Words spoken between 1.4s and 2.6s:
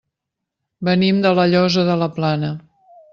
Llosa de la Plana.